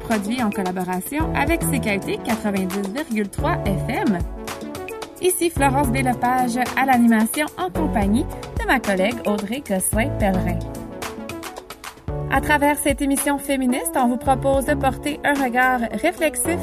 Produit 0.00 0.42
en 0.42 0.48
collaboration 0.48 1.30
avec 1.34 1.60
CKUT 1.60 2.16
90,3 2.24 3.66
FM. 3.66 4.18
Ici 5.20 5.50
Florence 5.50 5.88
Bélepage 5.88 6.56
à 6.56 6.86
l'animation 6.86 7.44
en 7.58 7.68
compagnie 7.68 8.24
de 8.58 8.66
ma 8.66 8.80
collègue 8.80 9.16
Audrey 9.26 9.62
Gosselin-Pellerin. 9.68 10.58
À 12.30 12.40
travers 12.40 12.78
cette 12.78 13.02
émission 13.02 13.36
féministe, 13.36 13.92
on 13.96 14.08
vous 14.08 14.16
propose 14.16 14.64
de 14.64 14.72
porter 14.72 15.20
un 15.22 15.34
regard 15.34 15.80
réflexif 15.92 16.60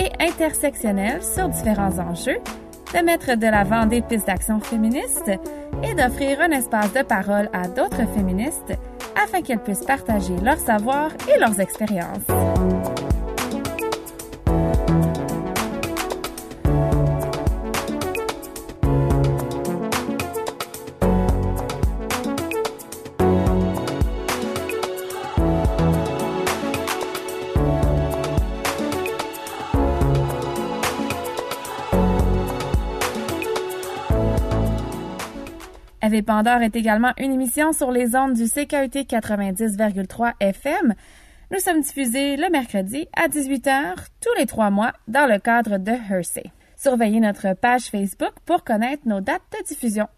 et 0.00 0.10
intersectionnel 0.18 1.22
sur 1.22 1.48
différents 1.48 1.96
enjeux, 2.00 2.40
de 2.92 3.04
mettre 3.04 3.36
de 3.36 3.46
l'avant 3.46 3.86
des 3.86 4.02
pistes 4.02 4.26
d'action 4.26 4.58
féministes 4.58 5.30
et 5.84 5.94
d'offrir 5.94 6.40
un 6.40 6.50
espace 6.50 6.92
de 6.92 7.02
parole 7.02 7.48
à 7.52 7.68
d'autres 7.68 8.08
féministes 8.16 8.72
afin 9.22 9.42
qu'elles 9.42 9.62
puissent 9.62 9.84
partager 9.84 10.34
leur 10.42 10.58
savoir 10.58 11.10
et 11.34 11.38
leurs 11.38 11.58
expériences. 11.60 12.26
Pandore 36.20 36.60
est 36.60 36.76
également 36.76 37.12
une 37.16 37.32
émission 37.32 37.72
sur 37.72 37.90
les 37.90 38.14
ondes 38.14 38.34
du 38.34 38.44
CKUT 38.44 39.06
90,3 39.08 40.34
FM. 40.40 40.94
Nous 41.50 41.58
sommes 41.60 41.80
diffusés 41.80 42.36
le 42.36 42.50
mercredi 42.50 43.08
à 43.16 43.28
18h 43.28 43.94
tous 44.20 44.38
les 44.38 44.44
trois 44.44 44.68
mois 44.68 44.92
dans 45.08 45.26
le 45.26 45.38
cadre 45.38 45.78
de 45.78 45.92
Hersey. 45.92 46.44
Surveillez 46.76 47.20
notre 47.20 47.54
page 47.54 47.84
Facebook 47.84 48.32
pour 48.44 48.64
connaître 48.64 49.06
nos 49.06 49.20
dates 49.22 49.40
de 49.52 49.64
diffusion. 49.66 50.08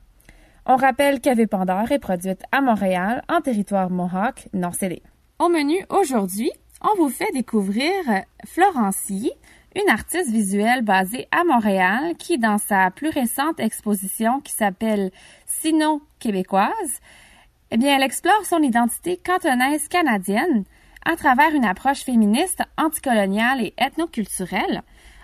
On 0.66 0.76
rappelle 0.76 1.20
qu'Ave 1.20 1.46
Pandore 1.46 1.92
est 1.92 1.98
produite 1.98 2.42
à 2.50 2.60
Montréal 2.60 3.22
en 3.28 3.40
territoire 3.40 3.90
Mohawk 3.90 4.48
non 4.52 4.72
scellé. 4.72 5.02
Au 5.38 5.48
menu 5.48 5.84
aujourd'hui, 5.90 6.50
on 6.80 6.96
vous 6.96 7.10
fait 7.10 7.32
découvrir 7.32 7.92
Florencie, 8.46 9.32
une 9.74 9.90
artiste 9.90 10.30
visuelle 10.30 10.82
basée 10.82 11.26
à 11.32 11.44
Montréal 11.44 12.14
qui, 12.18 12.38
dans 12.38 12.58
sa 12.58 12.90
plus 12.90 13.08
récente 13.08 13.58
exposition 13.58 14.40
qui 14.40 14.52
s'appelle 14.52 15.10
sino-québécoise, 15.64 17.00
eh 17.70 17.78
bien, 17.78 17.96
elle 17.96 18.02
explore 18.02 18.44
son 18.44 18.62
identité 18.62 19.16
cantonaise 19.16 19.88
canadienne 19.88 20.64
à 21.06 21.16
travers 21.16 21.54
une 21.54 21.64
approche 21.64 22.04
féministe, 22.04 22.62
anticoloniale 22.76 23.62
et 23.62 23.74
ethnoculturelle. 23.78 24.82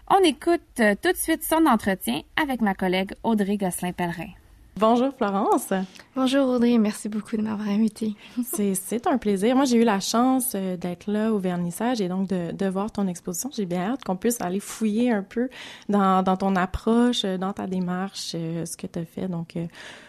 On 0.08 0.24
écoute 0.24 0.62
euh, 0.80 0.94
tout 1.00 1.12
de 1.12 1.16
suite 1.16 1.44
son 1.44 1.66
entretien 1.66 2.22
avec 2.42 2.62
ma 2.62 2.74
collègue 2.74 3.12
Audrey 3.22 3.58
Gosselin-Pellerin. 3.58 4.30
Bonjour 4.80 5.12
Florence. 5.14 5.74
Bonjour 6.16 6.48
Audrey, 6.48 6.78
merci 6.78 7.10
beaucoup 7.10 7.36
de 7.36 7.42
m'avoir 7.42 7.68
invitée. 7.68 8.14
c'est 8.50 9.06
un 9.06 9.18
plaisir. 9.18 9.54
Moi, 9.54 9.66
j'ai 9.66 9.76
eu 9.76 9.84
la 9.84 10.00
chance 10.00 10.52
euh, 10.54 10.78
d'être 10.78 11.06
là 11.06 11.34
au 11.34 11.38
vernissage 11.38 12.00
et 12.00 12.08
donc 12.08 12.28
de, 12.28 12.52
de 12.52 12.66
voir 12.66 12.90
ton 12.90 13.06
exposition. 13.06 13.50
J'ai 13.54 13.66
bien 13.66 13.92
hâte 13.92 14.04
qu'on 14.04 14.16
puisse 14.16 14.40
aller 14.40 14.58
fouiller 14.58 15.12
un 15.12 15.22
peu 15.22 15.50
dans, 15.90 16.22
dans 16.22 16.38
ton 16.38 16.56
approche, 16.56 17.26
euh, 17.26 17.36
dans 17.36 17.52
ta 17.52 17.66
démarche, 17.66 18.32
euh, 18.34 18.64
ce 18.64 18.78
que 18.78 18.86
tu 18.86 18.98
as 18.98 19.04
fait. 19.04 19.28
Donc, 19.28 19.58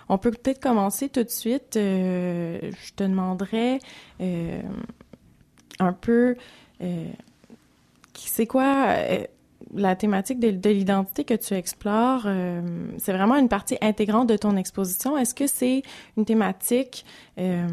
on 0.07 0.17
peut 0.17 0.31
peut-être 0.31 0.61
commencer 0.61 1.09
tout 1.09 1.23
de 1.23 1.29
suite. 1.29 1.73
je 1.75 2.93
te 2.95 3.03
demanderais 3.03 3.79
un 5.79 5.93
peu, 5.93 6.37
c'est 8.13 8.47
quoi 8.47 8.95
la 9.73 9.95
thématique 9.95 10.39
de, 10.39 10.69
l'identité 10.69 11.23
que 11.23 11.33
tu 11.33 11.53
explores, 11.53 12.23
euh, 12.25 12.61
c'est 12.97 13.13
vraiment 13.13 13.35
une 13.35 13.49
partie 13.49 13.77
intégrante 13.81 14.27
de 14.27 14.37
ton 14.37 14.55
exposition. 14.57 15.17
Est-ce 15.17 15.33
que 15.33 15.47
c'est 15.47 15.83
une 16.17 16.25
thématique 16.25 17.05
euh, 17.37 17.67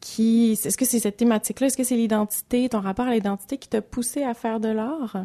qui... 0.00 0.52
Est-ce 0.52 0.76
que 0.76 0.84
c'est 0.84 0.98
cette 0.98 1.16
thématique-là? 1.16 1.68
Est-ce 1.68 1.76
que 1.76 1.84
c'est 1.84 1.96
l'identité, 1.96 2.68
ton 2.68 2.80
rapport 2.80 3.06
à 3.06 3.14
l'identité 3.14 3.58
qui 3.58 3.68
t'a 3.68 3.82
poussé 3.82 4.22
à 4.22 4.34
faire 4.34 4.60
de 4.60 4.68
l'art? 4.68 5.22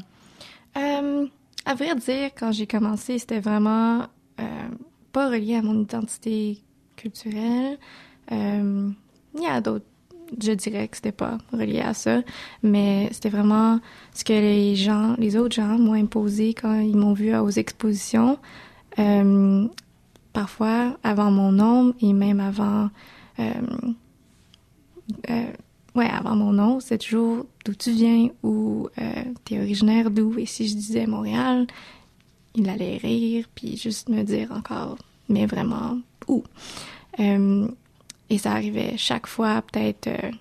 Euh, 0.77 1.25
à 1.65 1.73
vrai 1.75 1.95
dire, 1.95 2.29
quand 2.37 2.51
j'ai 2.51 2.67
commencé, 2.67 3.17
c'était 3.19 3.39
vraiment 3.39 4.05
pas 5.11 5.29
relié 5.29 5.55
à 5.55 5.61
mon 5.61 5.81
identité 5.81 6.61
culturelle. 6.95 7.77
il 8.31 8.95
y 9.35 9.61
d'autres 9.61 9.85
je 10.41 10.51
dirais 10.51 10.87
que 10.87 10.95
c'était 10.95 11.11
pas 11.11 11.37
relié 11.51 11.79
à 11.79 11.93
ça, 11.93 12.21
mais 12.63 13.09
c'était 13.11 13.29
vraiment 13.29 13.79
ce 14.13 14.23
que 14.23 14.33
les 14.33 14.75
gens, 14.75 15.15
les 15.17 15.35
autres 15.37 15.55
gens 15.55 15.77
m'ont 15.77 15.93
imposé 15.93 16.53
quand 16.53 16.79
ils 16.79 16.95
m'ont 16.95 17.13
vu 17.13 17.35
aux 17.35 17.49
expositions. 17.49 18.37
Euh, 18.97 19.67
parfois 20.33 20.97
avant 21.03 21.31
mon 21.31 21.51
nom 21.51 21.93
et 22.01 22.13
même 22.13 22.39
avant, 22.39 22.89
euh, 23.39 23.53
euh, 25.29 25.51
ouais, 25.95 26.09
avant 26.09 26.35
mon 26.35 26.53
nom, 26.53 26.79
c'est 26.79 26.97
toujours 26.97 27.45
d'où 27.65 27.73
tu 27.73 27.91
viens 27.91 28.29
ou 28.43 28.89
t'es 29.45 29.59
originaire 29.59 30.11
d'où. 30.11 30.37
Et 30.37 30.45
si 30.45 30.67
je 30.67 30.75
disais 30.75 31.07
Montréal, 31.07 31.67
il 32.55 32.69
allait 32.69 32.97
rire 32.97 33.45
puis 33.55 33.77
juste 33.77 34.09
me 34.09 34.23
dire 34.23 34.51
encore, 34.51 34.97
mais 35.27 35.45
vraiment 35.45 35.97
où? 36.27 36.43
Et 38.29 38.37
ça 38.37 38.51
arrivait 38.51 38.93
chaque 38.97 39.27
fois, 39.27 39.61
peut-être, 39.61 40.07
euh, 40.07 40.31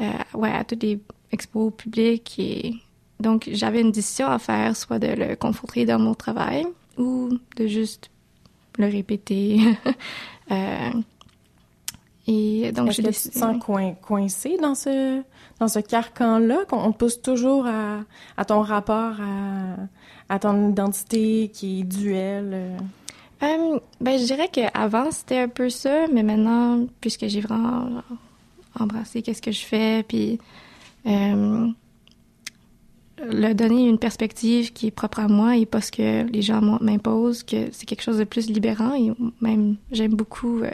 euh, 0.00 0.38
ouais, 0.38 0.52
à 0.52 0.64
toutes 0.64 0.82
les 0.82 1.00
expos 1.30 1.72
publics. 1.76 2.36
Et 2.38 2.74
donc, 3.20 3.48
j'avais 3.52 3.80
une 3.80 3.92
décision 3.92 4.28
à 4.28 4.38
faire, 4.38 4.76
soit 4.76 4.98
de 4.98 5.08
le 5.08 5.36
confronter 5.36 5.84
dans 5.84 5.98
mon 5.98 6.14
travail 6.14 6.66
ou 6.96 7.30
de 7.56 7.66
juste 7.66 8.10
le 8.78 8.86
répéter. 8.86 9.60
euh, 10.50 10.90
et 12.26 12.72
donc, 12.72 12.90
j'ai 12.90 13.02
décidé. 13.02 13.34
Tu 13.34 13.38
te 13.38 13.38
sens 13.38 13.96
coincé 14.02 14.56
dans 14.60 14.74
ce, 14.74 15.22
dans 15.60 15.68
ce 15.68 15.78
carcan-là, 15.78 16.64
qu'on 16.68 16.92
te 16.92 16.96
pousse 16.96 17.20
toujours 17.20 17.66
à, 17.66 18.00
à 18.36 18.44
ton 18.44 18.62
rapport 18.62 19.20
à, 19.20 19.76
à 20.34 20.38
ton 20.38 20.70
identité 20.70 21.50
qui 21.52 21.80
est 21.80 21.84
duel? 21.84 22.78
Euh? 23.42 23.78
Ben, 24.00 24.18
je 24.18 24.24
dirais 24.24 24.48
qu'avant, 24.50 25.10
c'était 25.10 25.38
un 25.38 25.48
peu 25.48 25.68
ça, 25.68 26.06
mais 26.12 26.22
maintenant, 26.22 26.86
puisque 27.00 27.26
j'ai 27.26 27.40
vraiment 27.40 28.02
embrassé 28.78 29.22
qu'est-ce 29.22 29.42
que 29.42 29.52
je 29.52 29.64
fais, 29.64 30.02
puis 30.02 30.38
euh, 31.06 31.68
le 33.18 33.52
donner 33.54 33.88
une 33.88 33.98
perspective 33.98 34.72
qui 34.72 34.88
est 34.88 34.90
propre 34.90 35.20
à 35.20 35.28
moi 35.28 35.56
et 35.56 35.66
pas 35.66 35.80
ce 35.80 35.92
que 35.92 36.24
les 36.30 36.42
gens 36.42 36.60
m'imposent, 36.80 37.42
que 37.42 37.68
c'est 37.72 37.86
quelque 37.86 38.02
chose 38.02 38.18
de 38.18 38.24
plus 38.24 38.48
libérant 38.50 38.94
et 38.94 39.12
même 39.40 39.76
j'aime 39.90 40.14
beaucoup 40.14 40.60
euh, 40.60 40.70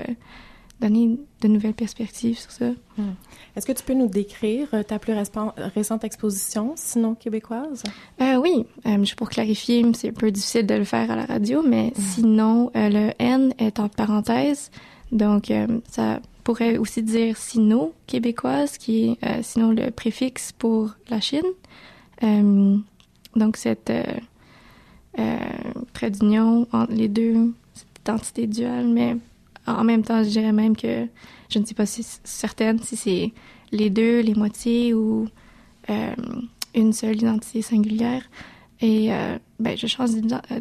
donner 0.83 1.19
de 1.41 1.49
nouvelles 1.49 1.75
perspectives 1.75 2.39
sur 2.39 2.51
ça. 2.51 2.71
Hmm. 2.99 3.13
Est-ce 3.57 3.67
que 3.67 3.73
tu 3.73 3.83
peux 3.85 3.95
nous 3.95 4.09
décrire 4.09 4.69
euh, 4.75 4.83
ta 4.83 4.99
plus 4.99 5.15
récente 5.15 6.05
exposition, 6.05 6.75
sinon 6.77 7.15
québécoise? 7.15 7.83
Euh, 8.21 8.37
oui, 8.37 8.67
euh, 8.87 8.99
juste 8.99 9.17
pour 9.17 9.31
clarifier, 9.31 9.85
c'est 9.95 10.09
un 10.09 10.13
peu 10.13 10.31
difficile 10.31 10.67
de 10.67 10.75
le 10.75 10.85
faire 10.85 11.11
à 11.11 11.17
la 11.17 11.25
radio, 11.25 11.63
mais 11.63 11.93
hmm. 11.97 12.01
sinon, 12.01 12.71
le 12.75 13.13
N 13.19 13.55
est 13.59 13.79
en 13.79 13.89
parenthèse, 13.89 14.71
donc 15.11 15.53
ça 15.89 16.21
pourrait 16.45 16.77
aussi 16.79 17.03
dire 17.03 17.37
sino 17.37 17.93
québécoise, 18.07 18.79
qui 18.79 19.17
est 19.23 19.43
sinon 19.43 19.71
le 19.71 19.91
préfixe 19.91 20.53
pour 20.53 20.95
la 21.09 21.21
Chine. 21.21 21.43
donc 23.37 23.57
cette 23.57 23.93
trait 25.93 26.11
d'union 26.11 26.67
entre 26.73 26.93
les 26.93 27.09
deux, 27.09 27.53
cette 27.75 27.99
identité 28.01 28.47
duale, 28.47 28.89
mais 28.89 29.17
en 29.67 29.85
même 29.85 30.03
temps, 30.03 30.23
je 30.23 30.29
dirais 30.29 30.53
même 30.53 30.77
que 30.77 31.07
je 31.51 31.59
ne 31.59 31.65
sais 31.65 31.75
pas 31.75 31.87
si 31.87 32.05
certaine 32.25 32.79
si 32.81 32.97
c'est 32.97 33.33
les 33.71 33.91
deux, 33.91 34.21
les 34.21 34.35
moitiés 34.35 34.95
ou 34.95 35.29
euh, 35.91 36.15
une 36.75 36.93
seule 36.93 37.17
identité 37.17 37.63
singulière. 37.63 38.23
Et 38.81 39.13
euh, 39.13 39.39
ben, 39.61 39.77
je 39.77 39.87
change 39.87 40.11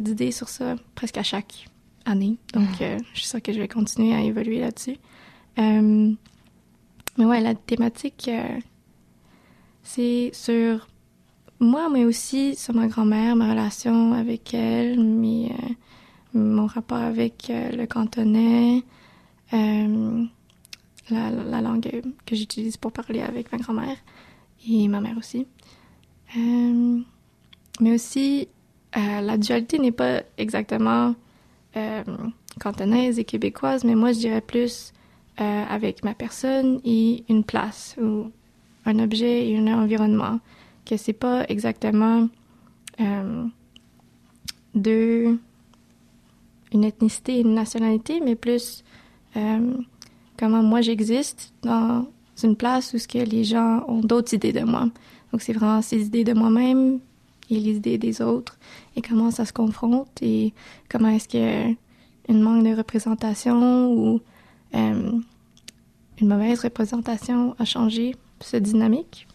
d'idée 0.00 0.30
sur 0.30 0.48
ça 0.48 0.76
presque 0.94 1.18
à 1.18 1.22
chaque 1.22 1.68
année. 2.04 2.36
Donc, 2.54 2.68
mm. 2.80 2.82
euh, 2.82 2.98
je 3.14 3.20
suis 3.20 3.28
sûre 3.28 3.42
que 3.42 3.52
je 3.52 3.58
vais 3.58 3.68
continuer 3.68 4.14
à 4.14 4.20
évoluer 4.20 4.60
là-dessus. 4.60 4.96
mais 5.56 6.16
ouais, 7.18 7.40
la 7.40 7.54
thématique, 7.54 8.30
c'est 9.82 10.30
sur 10.32 10.88
moi, 11.58 11.88
mais 11.90 12.04
aussi 12.04 12.54
sur 12.56 12.74
ma 12.74 12.86
grand-mère, 12.86 13.36
ma 13.36 13.50
relation 13.50 14.12
avec 14.12 14.54
elle, 14.54 15.00
mes, 15.00 15.52
mon 16.34 16.66
rapport 16.66 16.98
avec 16.98 17.50
le 17.50 17.84
cantonais, 17.86 18.82
euh, 19.52 20.24
la, 21.10 21.60
langue 21.60 22.02
que 22.26 22.34
j'utilise 22.34 22.76
pour 22.76 22.92
parler 22.92 23.20
avec 23.20 23.52
ma 23.52 23.58
grand-mère 23.58 23.96
et 24.68 24.88
ma 24.88 25.00
mère 25.00 25.16
aussi. 25.18 25.46
Euh, 26.36 27.00
mais 27.80 27.94
aussi, 27.94 28.48
euh, 28.96 29.20
la 29.20 29.36
dualité 29.36 29.78
n'est 29.78 29.92
pas 29.92 30.22
exactement 30.38 31.14
cantonaise 32.60 33.18
et 33.18 33.24
québécoise, 33.24 33.82
mais 33.82 33.94
moi 33.94 34.12
je 34.12 34.18
dirais 34.18 34.42
plus 34.42 34.92
avec 35.38 36.04
ma 36.04 36.12
personne 36.12 36.80
et 36.84 37.24
une 37.30 37.44
place 37.44 37.96
ou 37.98 38.30
un 38.84 38.98
objet 38.98 39.48
et 39.48 39.58
un 39.58 39.66
environnement, 39.68 40.40
que 40.84 40.96
c'est 40.96 41.12
pas 41.12 41.44
exactement 41.48 42.28
euh, 43.00 43.44
de 44.74 45.38
une 46.72 46.84
ethnicité 46.84 47.36
et 47.36 47.40
une 47.40 47.54
nationalité, 47.54 48.20
mais 48.20 48.34
plus 48.34 48.84
euh, 49.36 49.74
comment 50.38 50.62
moi 50.62 50.80
j'existe 50.80 51.52
dans 51.62 52.06
une 52.42 52.56
place 52.56 52.92
où 52.94 52.98
ce 52.98 53.06
que 53.06 53.18
les 53.18 53.44
gens 53.44 53.84
ont 53.88 54.00
d'autres 54.00 54.34
idées 54.34 54.52
de 54.52 54.64
moi. 54.64 54.88
Donc 55.30 55.42
c'est 55.42 55.52
vraiment 55.52 55.82
ces 55.82 56.06
idées 56.06 56.24
de 56.24 56.32
moi-même 56.32 56.98
et 57.50 57.58
les 57.58 57.76
idées 57.76 57.98
des 57.98 58.20
autres 58.20 58.58
et 58.96 59.02
comment 59.02 59.30
ça 59.30 59.44
se 59.44 59.52
confronte 59.52 60.10
et 60.20 60.52
comment 60.88 61.08
est-ce 61.08 61.28
que 61.28 61.74
une 62.28 62.40
manque 62.40 62.64
de 62.64 62.74
représentation 62.74 63.92
ou 63.92 64.20
euh, 64.74 65.12
une 66.20 66.28
mauvaise 66.28 66.60
représentation 66.60 67.56
a 67.58 67.64
changé 67.64 68.14
cette 68.40 68.62
dynamique. 68.62 69.26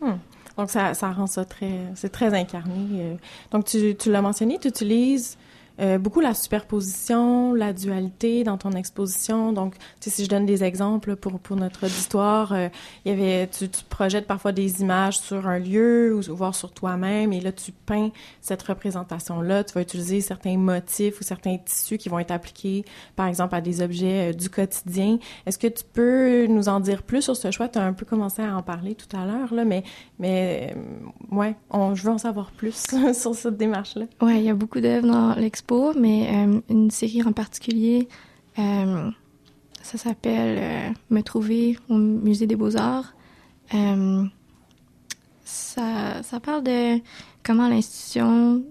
Hmm. 0.00 0.16
Donc 0.56 0.70
ça, 0.70 0.94
ça 0.94 1.10
rend 1.10 1.26
ça 1.26 1.44
très, 1.44 1.80
c'est 1.94 2.10
très 2.10 2.32
incarné. 2.34 2.86
Euh. 2.92 3.14
Donc 3.50 3.64
tu, 3.64 3.96
tu 3.96 4.10
l'as 4.10 4.22
mentionné, 4.22 4.58
tu 4.58 4.68
utilises 4.68 5.36
euh, 5.80 5.98
beaucoup 5.98 6.20
la 6.20 6.34
superposition, 6.34 7.52
la 7.52 7.72
dualité 7.72 8.44
dans 8.44 8.56
ton 8.56 8.72
exposition. 8.72 9.52
Donc, 9.52 9.74
tu 10.00 10.08
sais, 10.08 10.10
si 10.10 10.24
je 10.24 10.30
donne 10.30 10.46
des 10.46 10.62
exemples 10.62 11.16
pour, 11.16 11.40
pour 11.40 11.56
notre 11.56 11.86
auditoire, 11.86 12.52
euh, 12.52 12.68
y 13.04 13.10
avait, 13.10 13.48
tu, 13.48 13.68
projettes 13.88 14.26
parfois 14.26 14.52
des 14.52 14.82
images 14.82 15.18
sur 15.18 15.48
un 15.48 15.58
lieu 15.58 16.14
ou 16.14 16.34
voir 16.34 16.54
sur 16.54 16.72
toi-même 16.72 17.32
et 17.32 17.40
là, 17.40 17.50
tu 17.50 17.72
peins 17.72 18.10
cette 18.40 18.62
représentation-là. 18.62 19.64
Tu 19.64 19.74
vas 19.74 19.82
utiliser 19.82 20.20
certains 20.20 20.56
motifs 20.56 21.20
ou 21.20 21.24
certains 21.24 21.58
tissus 21.58 21.98
qui 21.98 22.08
vont 22.08 22.20
être 22.20 22.30
appliqués, 22.30 22.84
par 23.16 23.26
exemple, 23.26 23.56
à 23.56 23.60
des 23.60 23.82
objets 23.82 24.30
euh, 24.30 24.32
du 24.32 24.50
quotidien. 24.50 25.18
Est-ce 25.44 25.58
que 25.58 25.66
tu 25.66 25.82
peux 25.92 26.46
nous 26.46 26.68
en 26.68 26.78
dire 26.78 27.02
plus 27.02 27.22
sur 27.22 27.36
ce 27.36 27.50
choix? 27.50 27.68
Tu 27.68 27.80
as 27.80 27.84
un 27.84 27.94
peu 27.94 28.06
commencé 28.06 28.42
à 28.42 28.56
en 28.56 28.62
parler 28.62 28.94
tout 28.94 29.16
à 29.16 29.26
l'heure, 29.26 29.52
là, 29.52 29.64
mais, 29.64 29.82
mais 30.20 30.76
ouais, 31.32 31.56
je 31.94 32.02
veux 32.02 32.12
en 32.12 32.18
savoir 32.18 32.52
plus 32.52 32.86
sur 33.12 33.34
cette 33.34 33.56
démarche-là. 33.56 34.04
Ouais, 34.22 34.38
il 34.38 34.44
y 34.44 34.50
a 34.50 34.54
beaucoup 34.54 34.80
d'œuvres 34.80 35.08
dans 35.08 35.34
l'exposition 35.34 35.63
mais 35.96 36.28
euh, 36.30 36.60
une 36.68 36.90
série 36.90 37.22
en 37.22 37.32
particulier, 37.32 38.08
euh, 38.58 39.10
ça 39.82 39.98
s'appelle 39.98 40.58
euh, 40.60 40.90
Me 41.10 41.22
trouver 41.22 41.78
au 41.88 41.94
Musée 41.94 42.46
des 42.46 42.56
Beaux-Arts. 42.56 43.14
ça, 45.44 46.22
ça 46.22 46.40
parle 46.40 46.64
de 46.64 47.00
comment 47.42 47.68
l'institution, 47.68 48.62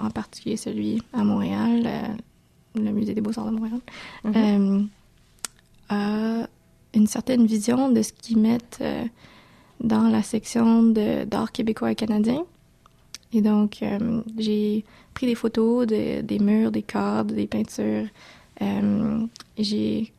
en 0.00 0.10
particulier 0.10 0.56
celui 0.56 1.02
à 1.12 1.24
Montréal, 1.24 2.16
le 2.74 2.90
Musée 2.90 3.14
des 3.14 3.20
Beaux-Arts 3.20 3.46
de 3.46 3.56
Montréal, 3.56 3.80
mm-hmm. 4.24 4.88
a 5.90 6.48
une 6.94 7.06
certaine 7.06 7.46
vision 7.46 7.90
de 7.90 8.02
ce 8.02 8.12
qu'ils 8.12 8.38
mettent 8.38 8.82
dans 9.80 10.08
la 10.08 10.22
section 10.22 10.82
d'art 10.82 11.52
québécois 11.52 11.92
et 11.92 11.94
canadien. 11.94 12.44
Et 13.34 13.42
donc, 13.42 13.82
euh, 13.82 14.22
j'ai 14.38 14.84
pris 15.12 15.26
des 15.26 15.34
photos 15.34 15.86
de, 15.86 16.20
des 16.20 16.38
murs, 16.38 16.70
des 16.70 16.82
cadres, 16.82 17.34
des 17.34 17.48
peintures. 17.48 18.06
Euh, 18.62 19.26
j'ai 19.58 20.12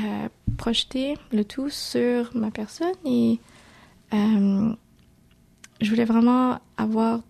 euh, 0.00 0.28
projeté 0.56 1.18
le 1.32 1.44
tout 1.44 1.68
sur 1.68 2.34
ma 2.34 2.50
personne 2.50 2.94
et 3.04 3.38
je 4.10 5.90
voulais 5.90 6.06
vraiment 6.06 6.58
avoir 6.78 7.20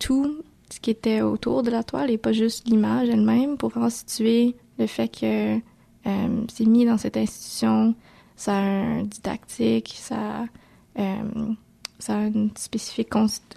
tout 0.00 0.42
ce 0.70 0.80
qui 0.80 0.90
était 0.90 1.22
autour 1.22 1.62
de 1.62 1.70
la 1.70 1.84
toile 1.84 2.10
et 2.10 2.18
pas 2.18 2.32
juste 2.32 2.68
l'image 2.68 3.08
elle-même 3.08 3.56
pour 3.56 3.70
vraiment 3.70 3.88
situer 3.88 4.56
le 4.78 4.86
fait 4.86 5.08
que 5.08 5.60
c'est 6.48 6.66
mis 6.66 6.84
dans 6.84 6.98
cette 6.98 7.16
institution, 7.16 7.94
ça 8.34 8.56
a 8.56 8.60
un 8.60 9.02
didactique, 9.04 9.94
ça 9.98 10.46
ça 11.98 12.14
a 12.14 12.18
un 12.18 12.48
spécifique 12.56 13.10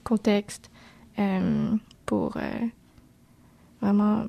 contexte 0.03 0.69
euh, 1.19 1.75
pour 2.05 2.37
euh, 2.37 2.51
vraiment 3.81 4.25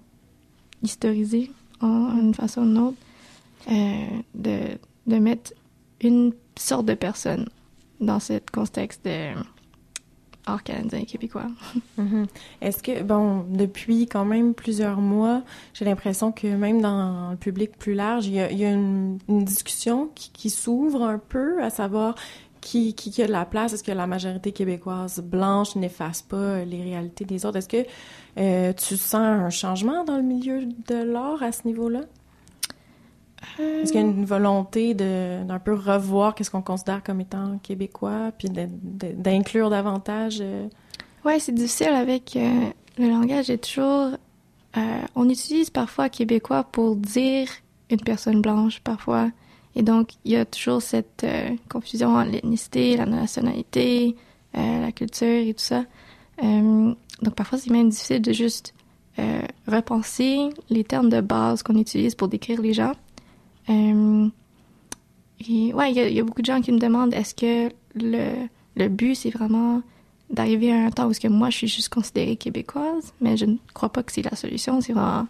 historiser 0.83 1.51
en 1.81 2.19
une 2.19 2.35
façon 2.35 2.63
ou 2.63 2.65
une 2.65 2.79
autre, 2.79 2.99
euh, 3.71 4.07
de, 4.35 4.59
de 5.07 5.19
mettre 5.19 5.53
une 6.01 6.33
sorte 6.57 6.87
de 6.87 6.95
personne 6.95 7.49
dans 8.01 8.21
ce 8.21 8.41
contexte 8.53 9.05
de 9.05 9.33
art 10.47 10.63
canadien 10.63 11.05
québécois. 11.05 11.47
Mm-hmm. 11.99 12.27
Est-ce 12.63 12.83
que, 12.83 13.03
bon, 13.03 13.45
depuis 13.51 14.07
quand 14.07 14.25
même 14.25 14.55
plusieurs 14.55 14.97
mois, 14.97 15.43
j'ai 15.75 15.85
l'impression 15.85 16.33
que 16.33 16.47
même 16.47 16.81
dans 16.81 17.31
le 17.33 17.37
public 17.37 17.77
plus 17.77 17.93
large, 17.93 18.27
il 18.27 18.33
y 18.33 18.41
a, 18.41 18.71
une, 18.71 19.19
discussion 19.29 20.09
qui 20.15 20.49
s'ouvre 20.49 21.03
un 21.03 21.19
peu, 21.19 21.63
à 21.63 21.69
savoir 21.69 22.15
qui, 22.63 22.95
qui, 22.95 23.21
a 23.21 23.27
de 23.27 23.33
la 23.33 23.45
place? 23.45 23.75
Est-ce 23.75 23.83
que 23.83 23.93
la 23.93 24.07
majorité 24.07 24.53
québécoise 24.53 25.21
blanche 25.21 25.77
n'efface 25.77 26.23
pas 26.23 26.65
les 26.65 26.83
réalités 26.83 27.27
des 27.27 27.45
autres? 27.45 27.59
Est-ce 27.59 27.69
que 27.69 27.85
euh, 28.39 28.73
tu 28.73 28.97
sens 28.97 29.15
un 29.15 29.51
changement 29.51 30.05
dans 30.05 30.17
le 30.17 30.23
milieu 30.23 30.65
de 30.65 30.95
l'art 30.95 31.43
à 31.43 31.53
ce 31.53 31.67
niveau-là? 31.67 32.01
Est-ce 33.59 33.93
qu'il 33.93 34.01
y 34.01 34.05
a 34.05 34.07
une 34.07 34.25
volonté 34.25 34.95
d'un 34.95 35.59
peu 35.59 35.75
revoir 35.75 36.35
qu'est-ce 36.35 36.51
qu'on 36.51 36.63
considère 36.63 37.03
comme 37.03 37.21
étant 37.21 37.59
québécois, 37.59 38.31
puis 38.39 38.49
d'inclure 38.49 39.69
davantage? 39.69 40.39
Euh? 40.41 40.69
Oui, 41.25 41.41
c'est 41.41 41.53
difficile 41.53 41.89
avec 41.89 42.37
euh, 42.37 42.71
le 42.99 43.09
langage. 43.09 43.51
Est 43.51 43.59
toujours, 43.59 44.17
on 45.17 45.29
utilise 45.29 45.71
parfois 45.71 46.09
québécois 46.09 46.63
pour 46.63 46.95
dire 46.95 47.49
une 47.91 48.01
personne 48.01 48.41
blanche, 48.41 48.81
parfois. 48.81 49.29
Et 49.75 49.83
donc, 49.83 50.11
il 50.25 50.33
y 50.33 50.37
a 50.37 50.45
toujours 50.45 50.83
cette 50.83 51.25
euh, 51.25 51.51
confusion 51.69 52.15
entre 52.17 52.31
l'ethnicité, 52.31 52.97
la 52.97 53.07
nationalité, 53.07 54.17
euh, 54.57 54.81
la 54.81 54.93
culture 54.93 55.27
et 55.27 55.55
tout 55.55 55.65
ça. 55.65 55.85
Euh, 56.43 56.95
donc, 57.23 57.35
parfois, 57.35 57.59
c'est 57.59 57.71
même 57.71 57.89
difficile 57.89 58.21
de 58.21 58.33
juste 58.33 58.75
repenser 59.69 60.49
les 60.71 60.85
termes 60.85 61.11
de 61.11 61.21
base 61.21 61.63
qu'on 61.63 61.77
utilise 61.77 62.15
pour 62.15 62.29
décrire 62.29 62.63
les 62.63 62.73
gens. 62.73 62.95
et 63.69 63.75
ouais, 65.75 65.93
il 65.93 66.15
y, 66.15 66.19
a 66.19 66.25
beaucoup 66.25 66.41
de 66.41 66.47
gens 66.47 66.63
qui 66.63 66.73
me 66.73 66.79
demandent 66.79 67.13
est-ce 67.13 67.35
que 67.35 67.71
le, 67.95 68.47
le 68.75 68.89
but, 68.89 69.15
c'est 69.15 69.29
vraiment 69.29 69.83
d'arriver 70.31 70.73
à 70.73 70.87
un 70.87 70.91
temps 70.91 71.09
où 71.09 71.13
que 71.13 71.29
moi, 71.29 71.51
je 71.51 71.59
suis 71.59 71.69
juste 71.69 71.91
considérée 71.91 72.37
québécoise, 72.37 73.13
mais 73.21 73.37
je 73.37 73.45
ne 73.45 73.57
crois 73.75 73.91
pas 73.91 74.03
que 74.03 74.11
c'est 74.13 74.23
la 74.23 74.35
solution. 74.35 74.81
C'est 74.81 74.95
vraiment, 74.95 75.27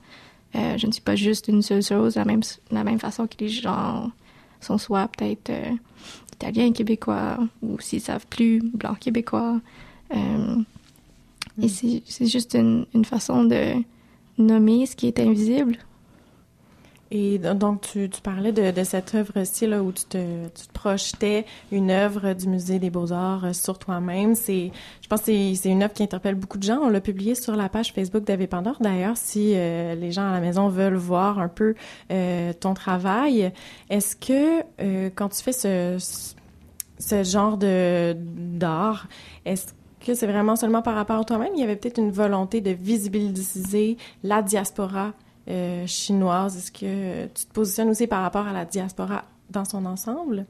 je 0.54 0.86
ne 0.86 0.92
suis 0.92 1.02
pas 1.02 1.16
juste 1.16 1.48
une 1.48 1.60
seule 1.60 1.82
chose, 1.82 2.14
la 2.14 2.24
même, 2.24 2.42
la 2.70 2.84
même 2.84 3.00
façon 3.00 3.26
que 3.26 3.34
les 3.40 3.48
gens 3.48 4.12
sont 4.64 4.78
soit 4.78 5.08
peut-être 5.08 5.50
euh, 5.50 5.70
italiens 6.34 6.72
québécois 6.72 7.38
ou 7.62 7.80
s'ils 7.80 8.00
savent 8.00 8.26
plus, 8.26 8.60
blancs 8.60 8.98
québécois. 8.98 9.60
Euh, 10.14 10.56
et 11.60 11.66
mm. 11.66 12.00
c'est 12.06 12.26
juste 12.26 12.54
une, 12.54 12.86
une, 12.94 13.04
façon 13.04 13.44
de 13.44 13.74
nommer 14.38 14.86
ce 14.86 14.96
qui 14.96 15.06
est 15.06 15.20
invisible. 15.20 15.78
Et 17.14 17.38
donc, 17.38 17.82
tu, 17.82 18.08
parlais 18.22 18.52
de, 18.52 18.84
cette 18.84 19.14
œuvre-ci, 19.14 19.66
là, 19.66 19.82
où 19.82 19.92
tu 19.92 20.04
te, 20.06 20.46
projetais 20.72 21.44
une 21.70 21.90
œuvre 21.90 22.32
du 22.32 22.48
Musée 22.48 22.78
des 22.78 22.88
Beaux-Arts 22.88 23.44
euh, 23.44 23.52
sur 23.52 23.78
toi-même. 23.78 24.34
C'est, 24.34 24.72
je 25.02 25.08
pense 25.08 25.20
que 25.20 25.54
c'est 25.54 25.68
une 25.68 25.82
œuvre 25.82 25.92
qui 25.92 26.02
interpelle 26.02 26.36
beaucoup 26.36 26.56
de 26.56 26.62
gens. 26.62 26.78
On 26.80 26.88
l'a 26.88 27.02
publié 27.02 27.34
sur 27.34 27.54
la 27.54 27.68
page 27.68 27.92
Facebook 27.92 28.24
d'Ave 28.24 28.46
Pandore. 28.46 28.78
D'ailleurs, 28.80 29.18
si 29.18 29.52
euh, 29.54 29.94
les 29.94 30.10
gens 30.10 30.26
à 30.26 30.32
la 30.32 30.40
maison 30.40 30.68
veulent 30.68 30.94
voir 30.94 31.38
un 31.38 31.48
peu 31.48 31.74
euh, 32.10 32.54
ton 32.58 32.72
travail, 32.72 33.52
est-ce 33.90 34.16
que 34.16 35.10
quand 35.10 35.28
tu 35.28 35.42
fais 35.42 35.52
ce, 35.52 35.98
genre 37.24 37.58
d'art, 37.58 39.06
est-ce 39.44 39.74
que 40.00 40.14
c'est 40.14 40.26
vraiment 40.26 40.56
seulement 40.56 40.80
par 40.80 40.94
rapport 40.94 41.20
à 41.20 41.24
toi-même? 41.24 41.52
Il 41.56 41.60
y 41.60 41.64
avait 41.64 41.76
peut-être 41.76 41.98
une 41.98 42.10
volonté 42.10 42.62
de 42.62 42.70
visibiliser 42.70 43.98
la 44.22 44.40
diaspora 44.40 45.12
euh, 45.48 45.86
chinoise. 45.86 46.56
Est-ce 46.56 46.72
que 46.72 47.26
tu 47.26 47.46
te 47.46 47.52
positionnes 47.52 47.90
aussi 47.90 48.06
par 48.06 48.22
rapport 48.22 48.46
à 48.46 48.52
la 48.52 48.64
diaspora 48.64 49.24
dans 49.50 49.64
son 49.64 49.84
ensemble? 49.86 50.46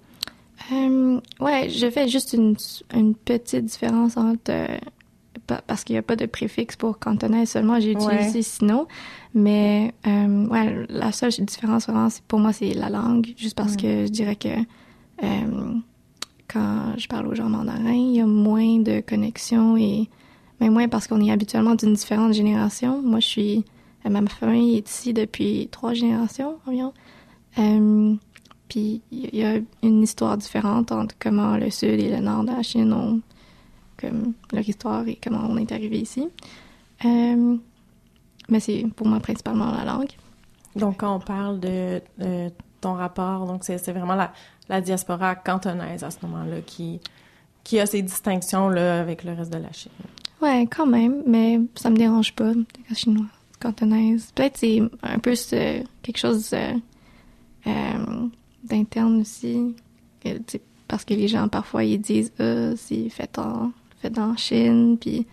Euh, 0.70 1.20
ouais, 1.40 1.68
je 1.70 1.90
fais 1.90 2.08
juste 2.08 2.34
une, 2.34 2.56
une 2.94 3.14
petite 3.14 3.64
différence 3.64 4.16
entre 4.16 4.50
euh, 4.50 4.78
parce 5.66 5.82
qu'il 5.82 5.94
n'y 5.94 5.98
a 5.98 6.02
pas 6.02 6.16
de 6.16 6.26
préfixe 6.26 6.76
pour 6.76 6.98
cantonais 6.98 7.46
seulement, 7.46 7.80
j'ai 7.80 7.92
utilisé 7.92 8.42
sinon. 8.42 8.86
Mais 9.34 9.92
euh, 10.06 10.46
ouais, 10.46 10.86
la 10.88 11.10
seule 11.10 11.30
différence 11.30 11.86
vraiment, 11.86 12.08
pour 12.28 12.38
moi, 12.38 12.52
c'est 12.52 12.74
la 12.74 12.90
langue, 12.90 13.34
juste 13.36 13.56
parce 13.56 13.76
que 13.76 14.06
je 14.06 14.10
dirais 14.10 14.36
que 14.36 14.48
quand 16.48 16.94
je 16.96 17.08
parle 17.08 17.26
aux 17.28 17.34
gens 17.34 17.48
mandarins, 17.48 17.92
il 17.92 18.16
y 18.16 18.20
a 18.20 18.26
moins 18.26 18.78
de 18.78 19.00
connexion 19.00 19.76
et 19.76 20.08
mais 20.60 20.70
moins 20.70 20.86
parce 20.86 21.08
qu'on 21.08 21.20
est 21.20 21.32
habituellement 21.32 21.74
d'une 21.74 21.94
différente 21.94 22.34
génération. 22.34 23.02
Moi, 23.02 23.18
je 23.18 23.26
suis 23.26 23.64
ma 24.10 24.26
famille 24.26 24.76
est 24.76 24.88
ici 24.88 25.12
depuis 25.12 25.68
trois 25.70 25.94
générations 25.94 26.58
environ. 26.66 26.92
Euh, 27.58 28.14
puis 28.68 29.02
il 29.10 29.34
y 29.34 29.44
a 29.44 29.58
une 29.82 30.02
histoire 30.02 30.36
différente 30.36 30.92
entre 30.92 31.14
comment 31.18 31.56
le 31.56 31.70
sud 31.70 32.00
et 32.00 32.08
le 32.08 32.20
nord 32.20 32.44
de 32.44 32.52
la 32.52 32.62
Chine 32.62 32.92
ont 32.92 33.20
comme 33.98 34.32
leur 34.52 34.68
histoire 34.68 35.06
et 35.06 35.18
comment 35.22 35.46
on 35.48 35.56
est 35.56 35.70
arrivé 35.70 36.00
ici. 36.00 36.28
Euh, 37.04 37.56
mais 38.48 38.60
c'est 38.60 38.84
pour 38.96 39.06
moi 39.06 39.20
principalement 39.20 39.70
la 39.70 39.84
langue. 39.84 40.10
Donc 40.74 40.98
quand 40.98 41.14
on 41.14 41.20
parle 41.20 41.60
de, 41.60 42.00
ton 42.80 42.94
rapport, 42.94 43.46
donc 43.46 43.62
c'est 43.64 43.92
vraiment 43.92 44.14
la, 44.14 44.32
la 44.68 44.80
diaspora 44.80 45.34
cantonaise 45.36 46.02
à 46.02 46.10
ce 46.10 46.18
moment-là 46.22 46.60
qui, 46.66 47.00
qui 47.62 47.78
a 47.78 47.86
ces 47.86 48.02
distinctions-là 48.02 49.00
avec 49.00 49.22
le 49.24 49.34
reste 49.34 49.52
de 49.52 49.58
la 49.58 49.72
Chine. 49.72 49.92
Ouais, 50.40 50.66
quand 50.66 50.86
même, 50.86 51.22
mais 51.26 51.60
ça 51.76 51.90
me 51.90 51.96
dérange 51.96 52.34
pas, 52.34 52.52
la 52.88 52.96
chinois, 52.96 53.26
cantonaise. 53.62 54.32
Peut-être 54.34 54.58
c'est 54.58 54.82
un 55.02 55.18
peu 55.18 55.34
quelque 56.02 56.18
chose 56.18 56.50
euh, 56.52 56.74
euh, 57.66 58.26
d'interne 58.64 59.20
aussi, 59.20 59.74
parce 60.88 61.04
que 61.04 61.14
les 61.14 61.28
gens 61.28 61.48
parfois 61.48 61.84
ils 61.84 62.00
disent 62.00 62.32
euh, 62.40 62.74
c'est 62.76 63.08
fait 63.08 63.38
en 63.38 63.70
fait 64.00 64.18
en 64.18 64.36
Chine, 64.36 64.98
puis 65.00 65.26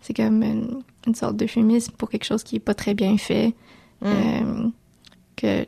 c'est 0.00 0.14
comme 0.14 0.42
une, 0.42 1.14
sorte 1.14 1.36
d'euphémisme 1.36 1.92
pour 1.96 2.10
quelque 2.10 2.24
chose 2.24 2.42
qui 2.42 2.56
est 2.56 2.60
pas 2.60 2.74
très 2.74 2.94
bien 2.94 3.16
fait, 3.16 3.54
mm. 4.00 4.06
euh, 4.06 4.68
que 5.36 5.66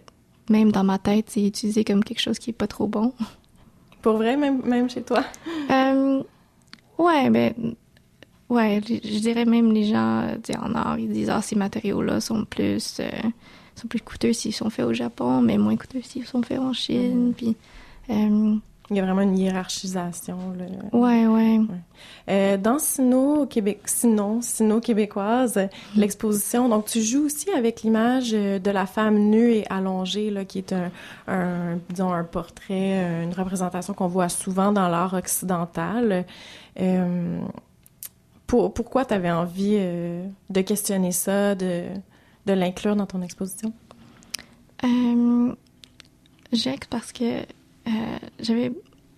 même 0.50 0.72
dans 0.72 0.82
ma 0.82 0.98
tête 0.98 1.26
c'est 1.28 1.46
utilisé 1.46 1.84
comme 1.84 2.02
quelque 2.02 2.20
chose 2.20 2.40
qui 2.40 2.50
est 2.50 2.52
pas 2.52 2.66
trop 2.66 2.88
bon. 2.88 3.12
Pour 4.02 4.14
vrai, 4.14 4.36
même 4.36 4.60
même 4.64 4.90
chez 4.90 5.02
toi? 5.02 5.24
ouais, 6.98 7.30
ben 7.30 7.54
ouais, 8.50 8.80
je 8.88 9.18
dirais 9.18 9.44
même 9.44 9.72
les 9.72 9.84
gens 9.84 10.28
en 10.60 10.74
art, 10.74 10.98
ils 10.98 11.12
disent 11.12 11.30
ah 11.30 11.42
ces 11.42 11.56
matériaux-là 11.56 12.20
sont 12.20 12.44
plus 12.44 12.98
euh, 13.00 13.10
sont 13.74 13.88
plus 13.88 14.00
coûteux 14.00 14.32
s'ils 14.32 14.54
sont 14.54 14.70
faits 14.70 14.86
au 14.86 14.92
Japon, 14.92 15.40
mais 15.40 15.58
moins 15.58 15.76
coûteux 15.76 16.02
s'ils 16.02 16.26
sont 16.26 16.42
faits 16.42 16.58
en 16.58 16.72
Chine, 16.72 17.28
mm. 17.28 17.32
puis 17.34 17.56
euh, 18.10 18.56
il 18.90 18.96
y 18.96 19.00
a 19.00 19.02
vraiment 19.02 19.20
une 19.20 19.36
hiérarchisation. 19.36 20.38
Là. 20.56 20.64
Ouais, 20.92 21.26
ouais. 21.26 21.60
Euh, 22.30 22.56
dans 22.56 22.78
Sino, 22.78 23.44
Québec, 23.46 23.80
Sinon, 23.84 24.40
Sino 24.40 24.80
québécoise, 24.80 25.56
mhm. 25.56 25.68
l'exposition, 25.96 26.68
donc 26.70 26.86
tu 26.86 27.02
joues 27.02 27.26
aussi 27.26 27.50
avec 27.50 27.82
l'image 27.82 28.30
euh, 28.32 28.58
de 28.58 28.70
la 28.70 28.86
femme 28.86 29.18
nue 29.18 29.52
et 29.52 29.66
allongée, 29.70 30.30
là, 30.30 30.46
qui 30.46 30.58
est 30.58 30.72
un, 30.72 30.90
un 31.26 31.78
disons, 31.90 32.12
un 32.12 32.24
portrait, 32.24 33.04
euh, 33.04 33.24
une 33.24 33.34
représentation 33.34 33.92
qu'on 33.92 34.08
voit 34.08 34.30
souvent 34.30 34.72
dans 34.72 34.88
l'art 34.88 35.12
occidental. 35.12 36.24
Euh, 36.80 37.40
pour, 38.48 38.72
pourquoi 38.72 39.04
tu 39.04 39.14
avais 39.14 39.30
envie 39.30 39.76
euh, 39.78 40.26
de 40.48 40.60
questionner 40.62 41.12
ça, 41.12 41.54
de, 41.54 41.84
de 42.46 42.52
l'inclure 42.54 42.96
dans 42.96 43.06
ton 43.06 43.22
exposition? 43.22 43.72
Euh, 44.84 45.54
parce 46.88 47.12
que 47.12 47.40
euh, 47.40 48.18
j'avais 48.40 48.72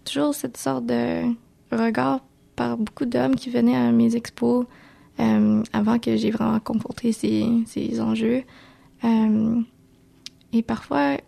toujours 0.05 0.35
cette 0.35 0.57
sorte 0.57 0.85
de 0.87 1.23
regard 1.71 2.21
par 2.57 2.77
beaucoup 2.77 3.05
d'hommes 3.05 3.37
qui 3.37 3.51
venaient 3.51 3.77
à 3.77 3.93
mes 3.93 4.17
expos 4.17 4.67
euh, 5.21 5.63
avant 5.73 6.01
que 6.01 6.17
j'ai 6.17 6.33
vraiment 6.33 6.59
confronté 6.59 7.13
ces, 7.13 7.47
ces 7.67 8.01
enjeux. 8.01 8.43
Et 10.53 10.63
parfois, 10.63 11.19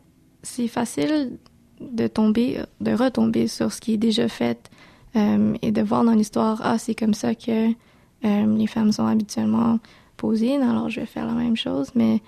c'est 0.42 0.66
facile 0.66 1.38
de 1.80 2.08
tomber, 2.08 2.60
de 2.80 2.92
retomber 2.92 3.46
sur 3.46 3.72
ce 3.72 3.80
qui 3.80 3.94
est 3.94 3.98
déjà 3.98 4.28
fait 4.28 4.70
et 5.14 5.72
de 5.72 5.82
voir 5.82 6.04
dans 6.04 6.12
l'histoire, 6.12 6.60
ah, 6.64 6.78
c'est 6.78 6.94
comme 6.94 7.14
ça 7.14 7.34
que 7.34 7.72
les 8.22 8.66
femmes 8.66 8.92
sont 8.92 9.06
habituellement 9.06 9.78
posées, 10.16 10.56
alors 10.56 10.88
je 10.88 11.00
vais 11.00 11.06
faire 11.06 11.26
la 11.26 11.32
même 11.32 11.56
chose, 11.56 11.90
mais 11.94 12.20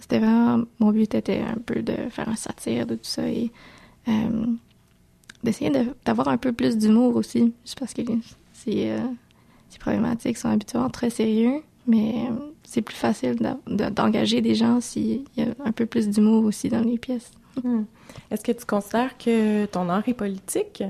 c'était 0.00 0.18
vraiment 0.18 0.64
mon 0.80 0.92
but 0.92 1.14
était 1.14 1.40
un 1.40 1.58
peu 1.64 1.82
de 1.82 1.94
faire 2.10 2.28
un 2.28 2.36
satire 2.36 2.86
de 2.86 2.94
tout 2.94 3.04
ça 3.04 3.26
et 3.26 3.50
euh, 4.08 4.46
d'essayer 5.42 5.72
d'avoir 6.04 6.28
un 6.28 6.36
peu 6.36 6.52
plus 6.52 6.76
d'humour 6.76 7.16
aussi 7.16 7.52
juste 7.64 7.78
parce 7.78 7.94
que 7.94 8.02
ces, 8.52 8.90
euh, 8.90 8.98
ces 9.70 9.78
problématiques 9.78 10.36
sont 10.36 10.48
habituellement 10.48 10.90
très 10.90 11.10
sérieux 11.10 11.62
mais 11.86 12.26
euh, 12.30 12.34
c'est 12.64 12.82
plus 12.82 12.96
facile 12.96 13.36
d'engager 13.66 14.40
des 14.40 14.54
gens 14.54 14.80
s'il 14.80 15.24
y 15.36 15.42
a 15.42 15.46
un 15.64 15.72
peu 15.72 15.86
plus 15.86 16.08
d'humour 16.08 16.44
aussi 16.44 16.68
dans 16.68 16.80
les 16.80 16.98
pièces. 16.98 17.30
Hmm. 17.62 17.82
Est-ce 18.30 18.42
que 18.42 18.52
tu 18.52 18.64
considères 18.64 19.16
que 19.18 19.66
ton 19.66 19.88
art 19.88 20.08
est 20.08 20.14
politique? 20.14 20.82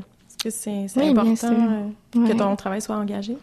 Que 0.45 0.51
c'est 0.51 0.87
important 0.99 1.93
que 2.13 2.37
ton 2.37 2.55
travail 2.55 2.83
soit 2.83 2.97
engagé? 2.97 3.39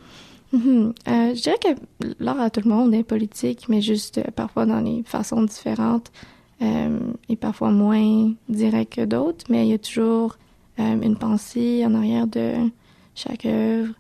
Mhm. 0.54 0.94
Euh, 1.08 1.34
je 1.34 1.42
dirais 1.42 1.58
que 1.60 2.06
l'art 2.20 2.40
à 2.40 2.52
tout 2.52 2.62
le 2.64 2.70
monde 2.70 2.94
est 2.94 3.02
politique, 3.02 3.66
mais 3.70 3.82
juste 3.82 4.20
euh, 4.20 4.32
parfois 4.36 4.68
dans 4.68 4.82
des 4.82 5.02
façons 5.04 5.42
différentes 5.42 6.12
euh, 6.62 7.00
et 7.28 7.36
parfois 7.36 7.72
moins 7.72 8.34
directes 8.50 8.94
que 8.94 9.06
d'autres, 9.06 9.46
mais 9.50 9.66
il 9.66 9.72
y 9.72 9.74
a 9.74 9.80
toujours 9.80 10.38
une 10.78 11.16
pensée 11.16 11.84
en 11.86 11.96
arrière 11.96 12.28
de 12.28 12.54
chaque 13.16 13.46
œuvre. 13.46 13.94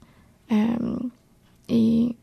et 1.69 2.15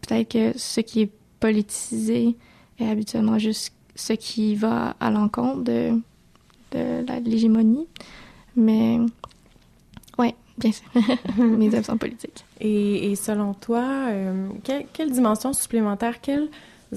peut-être 0.00 0.28
que 0.28 0.58
ce 0.58 0.80
qui 0.80 1.02
est 1.02 1.10
politisé 1.40 2.36
est 2.78 2.88
habituellement 2.88 3.38
juste 3.38 3.74
ce 3.94 4.14
qui 4.14 4.54
va 4.54 4.96
à 5.00 5.10
l'encontre 5.10 5.62
de, 5.64 5.92
de 6.72 7.24
l'hégémonie. 7.24 7.86
Mais 8.54 8.98
bien 10.58 10.72
sûr, 10.72 10.86
mes 11.38 11.74
œuvres 11.74 11.86
sont 11.86 11.98
politiques. 11.98 12.44
Et, 12.60 13.14
selon 13.16 13.54
toi, 13.54 14.08
euh, 14.08 14.48
quelle, 14.64 15.10
dimension 15.10 15.52
supplémentaire, 15.52 16.20
quels 16.20 16.48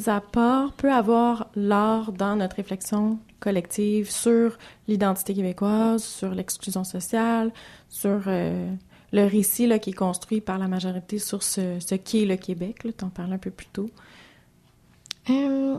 apports 0.08 0.74
peut 0.74 0.92
avoir 0.92 1.50
l'art 1.56 2.12
dans 2.12 2.36
notre 2.36 2.58
réflexion 2.58 3.20
collective 3.40 4.10
sur 4.10 4.58
l'identité 4.88 5.34
québécoise, 5.34 6.04
sur 6.04 6.34
l'exclusion 6.34 6.84
sociale, 6.84 7.52
sur 7.90 8.24
euh, 8.28 8.72
le 9.12 9.26
récit 9.26 9.68
là, 9.68 9.80
qui 9.80 9.92
est 9.92 9.94
construit 9.94 10.42
par 10.42 10.58
la 10.58 10.68
majorité 10.68 11.20
sur 11.20 11.44
ce, 11.44 11.80
ce 11.80 11.96
qu'est 11.96 12.26
le 12.26 12.36
Québec? 12.36 12.86
Tu 12.98 13.06
en 13.06 13.10
parlais 13.10 13.36
un 13.36 13.40
peu 13.40 13.52
plus 13.52 13.68
tôt? 13.68 13.90
Euh, 15.30 15.78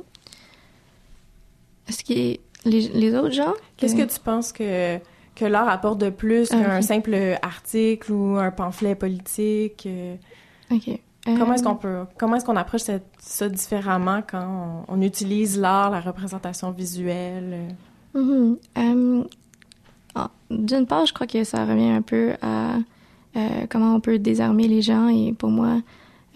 Est-ce 1.88 2.04
que 2.04 2.38
les, 2.64 2.88
les 2.88 3.14
autres 3.14 3.32
gens? 3.32 3.54
Qu'est-ce 3.76 3.96
que 3.96 4.02
tu 4.02 4.20
penses 4.20 4.52
que 4.52 4.98
que 5.40 5.46
l'art 5.46 5.68
apporte 5.68 5.98
de 5.98 6.10
plus 6.10 6.48
ah, 6.52 6.56
qu'un 6.56 6.82
simple 6.82 7.16
article 7.40 8.12
ou 8.12 8.36
un 8.36 8.50
pamphlet 8.50 8.94
politique. 8.94 9.86
Euh. 9.86 10.16
OK. 10.70 11.00
Comment 11.24 11.54
est-ce 11.54 11.62
qu'on 11.62 11.76
peut, 11.76 12.04
comment 12.18 12.36
est-ce 12.36 12.44
qu'on 12.44 12.56
approche 12.56 12.82
ça 13.18 13.48
différemment 13.48 14.22
quand 14.28 14.84
on, 14.88 15.02
utilise 15.02 15.58
l'art, 15.58 15.90
la 15.90 16.00
représentation 16.00 16.70
visuelle? 16.70 17.74
Mm-hmm. 18.14 18.56
Euh, 18.78 19.24
ah, 20.14 20.30
d'une 20.50 20.86
part, 20.86 21.06
je 21.06 21.12
crois 21.12 21.26
que 21.26 21.44
ça 21.44 21.64
revient 21.64 21.90
un 21.90 22.02
peu 22.02 22.34
à 22.40 22.76
euh, 23.36 23.66
comment 23.68 23.94
on 23.94 24.00
peut 24.00 24.18
désarmer 24.18 24.66
les 24.66 24.82
gens 24.82 25.08
et 25.08 25.34
pour 25.34 25.50
moi, 25.50 25.82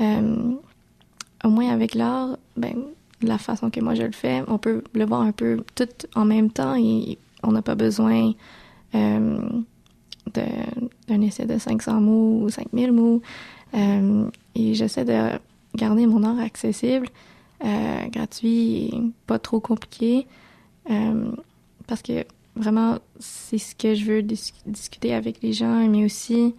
au 0.00 1.48
moins 1.48 1.70
avec 1.70 1.94
l'art, 1.94 2.36
ben, 2.56 2.76
la 3.22 3.38
façon 3.38 3.70
que 3.70 3.80
moi 3.80 3.94
je 3.94 4.02
le 4.02 4.12
fais, 4.12 4.42
on 4.48 4.58
peut 4.58 4.84
le 4.94 5.06
voir 5.06 5.22
un 5.22 5.32
peu 5.32 5.64
tout 5.74 5.88
en 6.14 6.24
même 6.26 6.50
temps 6.50 6.74
et 6.76 7.18
on 7.42 7.52
n'a 7.52 7.62
pas 7.62 7.74
besoin 7.74 8.28
euh, 8.28 8.32
d'un 10.32 11.20
essai 11.20 11.46
de 11.46 11.58
500 11.58 12.00
mots 12.00 12.42
ou 12.44 12.48
5000 12.48 12.92
mots. 12.92 13.22
Euh, 13.74 14.30
et 14.54 14.74
j'essaie 14.74 15.04
de 15.04 15.38
garder 15.74 16.06
mon 16.06 16.22
art 16.22 16.38
accessible, 16.38 17.08
euh, 17.64 18.06
gratuit 18.08 18.86
et 18.86 19.02
pas 19.26 19.38
trop 19.38 19.60
compliqué. 19.60 20.26
parce 21.86 22.02
que 22.02 22.24
vraiment, 22.56 22.98
c'est 23.18 23.58
ce 23.58 23.74
que 23.74 23.94
je 23.94 24.04
veux 24.04 24.22
discuter 24.22 25.12
avec 25.12 25.42
les 25.42 25.52
gens, 25.52 25.86
mais 25.88 26.04
aussi, 26.04 26.54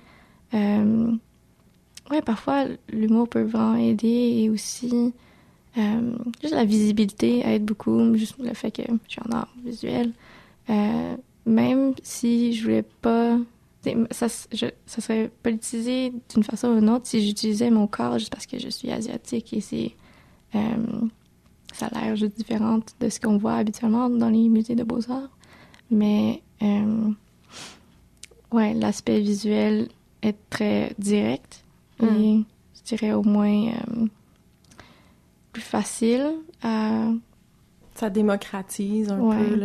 ouais, 0.54 2.22
parfois, 2.24 2.65
l'humour 2.89 3.27
peut 3.30 3.44
vraiment 3.44 3.77
aider 3.77 4.42
et 4.44 4.50
aussi, 4.50 5.13
juste 6.42 6.54
la 6.54 6.65
visibilité 6.65 7.46
aide 7.46 7.65
beaucoup, 7.65 8.15
juste 8.15 8.36
le 8.39 8.54
fait 8.54 8.72
que 8.72 8.84
je 9.08 9.12
suis 9.12 9.22
en 9.27 9.32
art 9.32 9.54
visuel 9.63 10.12
même 11.46 11.94
si 12.04 12.54
je 12.54 12.64
voulais 12.64 12.86
pas 13.02 13.38
ça, 14.12 14.28
ça 14.30 14.68
serait 14.88 15.30
politisé 15.44 16.12
d'une 16.34 16.44
façon 16.44 16.70
ou 16.70 16.80
d'une 16.80 16.90
autre 16.90 17.06
si 17.06 17.25
j'utilisais 17.25 17.70
mon 17.70 17.86
corps 17.86 18.18
juste 18.18 18.32
parce 18.32 18.48
que 18.48 18.58
je 18.58 18.70
suis 18.70 18.92
asiatique 18.92 19.54
et 19.54 19.62
c'est 19.62 19.92
euh, 20.56 21.08
ça 21.74 21.88
a 21.88 22.06
l'air 22.06 22.16
juste 22.16 22.38
différent 22.38 22.80
de 23.00 23.10
ce 23.10 23.20
qu'on 23.20 23.38
voit 23.38 23.56
habituellement 23.56 24.10
dans 24.10 24.30
les 24.30 24.48
musées 24.48 24.75
de 24.75 24.84
beaux-arts. 24.84 25.30
Mais 25.92 26.42
euh, 26.62 27.10
ouais, 28.52 28.74
l'aspect 28.74 29.20
visuel 29.20 29.90
est 30.22 30.38
très 30.50 30.96
direct 30.98 31.64
et 32.02 32.06
hmm. 32.06 32.46
je 32.75 32.96
dirais 32.96 33.12
au 33.14 33.24
moins 33.24 33.68
euh, 33.68 34.08
plus 35.52 35.62
facile 35.62 36.34
à 36.64 37.10
ça 37.96 38.10
démocratise 38.10 39.10
un 39.10 39.18
peu 39.18 39.60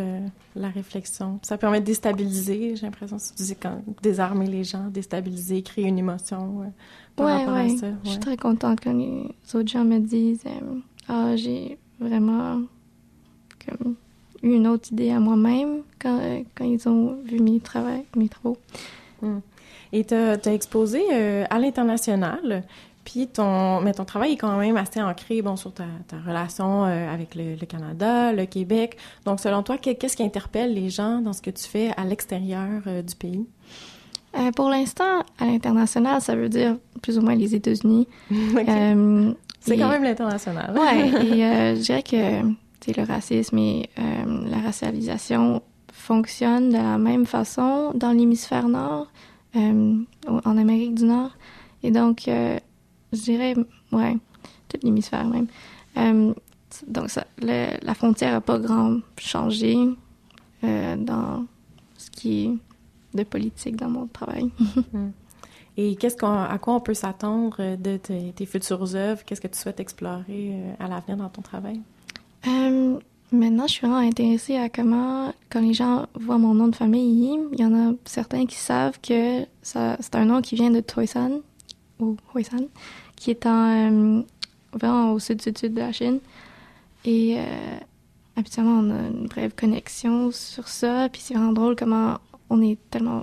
la 0.57 0.69
réflexion. 0.69 1.41
Ça 1.43 1.59
permet 1.59 1.81
de 1.81 1.87
déstabiliser, 1.87 2.77
j'ai 2.77 2.87
l'impression, 2.87 3.19
si 3.19 3.35
tu 3.35 3.43
dis 3.43 3.57
quand 3.57 3.83
désarmer 4.03 4.47
les 4.47 4.65
gens, 4.65 4.87
déstabiliser, 4.89 5.63
créer 5.63 5.87
une 5.87 5.99
émotion 5.99 6.63
euh, 6.63 6.67
par 7.17 7.39
rapport 7.39 7.55
à 7.55 7.69
ça. 7.69 7.89
Je 8.05 8.11
suis 8.11 8.21
très 8.21 8.37
contente 8.37 8.79
quand 8.83 8.93
les 8.93 9.35
autres 9.55 9.69
gens 9.69 9.85
me 9.85 9.99
disent 9.99 10.45
euh, 10.47 10.79
Ah, 11.09 11.37
j'ai 11.37 11.77
vraiment 11.99 12.61
comme, 13.67 13.97
eu 14.43 14.55
une 14.55 14.69
autre 14.69 14.93
idée 14.93 15.11
à 15.11 15.19
moi-même 15.19 15.83
quand, 16.01 16.19
euh, 16.21 16.43
quand 16.55 16.65
ils 16.65 16.89
ont 16.89 17.17
vu 17.25 17.41
mes, 17.41 17.59
travaux. 17.59 18.05
Mes 18.17 18.29
travaux. 18.29 18.57
Hmm. 19.23 19.41
Et 19.93 20.05
tu 20.05 20.15
as, 20.15 20.55
exposé 20.55 21.03
à 21.51 21.59
l'international. 21.59 22.63
Puis 23.11 23.27
ton, 23.27 23.81
mais 23.81 23.93
ton 23.93 24.05
travail 24.05 24.35
est 24.35 24.37
quand 24.37 24.57
même 24.57 24.77
assez 24.77 25.03
ancré, 25.03 25.43
bon, 25.43 25.57
sur 25.57 25.73
ta, 25.73 25.83
ta 26.07 26.19
relation 26.19 26.85
euh, 26.85 27.13
avec 27.13 27.35
le, 27.35 27.57
le, 27.57 27.67
Canada, 27.67 28.33
le 28.33 28.47
Québec. 28.47 28.97
Donc, 29.25 29.41
selon 29.41 29.65
toi, 29.65 29.79
qu'est-ce 29.79 30.17
qui 30.17 30.23
interpelle 30.23 30.75
les 30.75 30.91
gens 30.91 31.21
dans 31.21 31.33
ce 31.33 31.43
que 31.43 31.51
tu 31.51 31.65
fais 31.65 31.91
à 31.97 32.05
l'extérieur 32.05 32.83
euh, 32.87 33.03
du 33.03 33.17
pays? 33.17 33.49
Euh, 34.39 34.53
pour 34.53 34.69
l'instant, 34.69 35.25
à 35.41 35.45
l'international, 35.45 36.21
ça 36.21 36.37
veut 36.37 36.49
dire 36.49 36.77
plus 37.03 37.19
ou 37.19 37.23
moins 37.23 37.35
les 37.35 37.53
États-Unis. 37.53 38.07
okay. 38.31 38.95
C'est 39.59 39.77
quand 39.77 39.89
même 39.89 40.05
l'international. 40.05 40.73
ouais, 40.79 41.09
et 41.25 41.77
je 41.77 41.81
dirais 41.81 42.05
que 42.05 42.97
le 42.97 43.07
racisme 43.07 43.59
et 43.59 43.91
la 43.97 44.59
racialisation 44.59 45.63
fonctionnent 45.93 46.69
de 46.69 46.77
la 46.77 46.97
même 46.97 47.27
façon 47.27 47.91
dans 47.93 48.13
l'hémisphère 48.13 48.69
nord, 48.69 49.11
en 49.57 50.57
Amérique 50.59 50.95
du 50.95 51.07
Nord. 51.07 51.33
Et 51.83 51.91
donc, 51.91 52.29
je 53.13 53.21
dirais, 53.21 53.55
ouais, 53.93 54.17
tout 54.69 54.79
l'hémisphère 54.83 55.27
même. 55.27 55.47
Euh, 55.97 56.35
donc, 56.87 57.11
ça, 57.11 57.27
le, 57.41 57.85
la 57.85 57.95
frontière 57.95 58.33
n'a 58.33 58.41
pas 58.41 58.59
grand 58.59 58.99
changé 59.19 59.77
euh, 60.65 60.97
dans 60.97 61.45
ce 61.97 62.11
qui 62.11 62.45
est 62.45 63.17
de 63.17 63.25
politique 63.25 63.77
dans 63.77 63.89
mon 63.89 64.07
travail. 64.07 64.51
Hmm. 64.93 65.11
Et 65.77 65.97
qu'est-ce 65.97 66.17
qu'on, 66.17 66.43
à 66.43 66.59
quoi 66.59 66.75
on 66.75 66.81
peut 66.81 66.95
s'attendre 66.95 67.77
de 67.77 67.97
tes, 67.97 68.33
tes 68.33 68.45
futures 68.45 68.95
œuvres? 68.95 69.25
Qu'est-ce 69.25 69.41
que 69.41 69.49
tu 69.49 69.59
souhaites 69.59 69.81
explorer 69.81 70.25
euh, 70.29 70.73
à 70.79 70.89
l'avenir 70.89 71.17
dans 71.17 71.29
ton 71.29 71.43
travail? 71.43 71.81
Euh, 72.47 72.99
maintenant, 73.33 73.67
je 73.67 73.73
suis 73.73 73.87
vraiment 73.87 74.07
intéressée 74.07 74.57
à 74.57 74.69
comment, 74.69 75.33
quand 75.49 75.61
les 75.61 75.73
gens 75.73 76.07
voient 76.15 76.39
mon 76.39 76.55
nom 76.55 76.69
de 76.69 76.77
famille, 76.77 77.39
il 77.53 77.61
y 77.61 77.65
en 77.65 77.75
a 77.75 77.95
certains 78.05 78.47
qui 78.47 78.57
savent 78.57 78.99
que 79.01 79.47
ça, 79.63 79.97
c'est 80.01 80.17
un 80.17 80.27
nom 80.27 80.43
qui 80.43 80.55
vient 80.57 80.71
de 80.71 80.81
Toisan, 80.81 81.41
ou 82.01 82.17
Huisan, 82.35 82.67
qui 83.17 83.31
est 83.31 83.47
en, 83.47 84.19
euh, 84.19 84.23
vraiment 84.73 85.13
au 85.13 85.19
sud-sud-sud 85.19 85.75
de 85.75 85.81
la 85.81 85.93
Chine. 85.93 86.21
Et 87.05 87.37
euh, 87.39 87.77
habituellement, 88.37 88.81
on 88.81 88.91
a 88.91 89.09
une 89.09 89.27
brève 89.27 89.55
connexion 89.55 90.31
sur 90.33 90.69
ça. 90.69 91.09
Puis 91.11 91.21
c'est 91.23 91.35
vraiment 91.35 91.53
drôle 91.53 91.77
comment 91.77 92.19
on 92.49 92.63
est 92.63 92.79
tellement 92.91 93.23